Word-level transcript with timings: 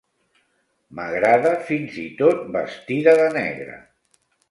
M'agrada 0.99 1.53
fins 1.69 2.01
i 2.07 2.07
tot 2.25 2.43
vestida 2.59 3.19
de 3.25 3.33
negre. 3.41 3.81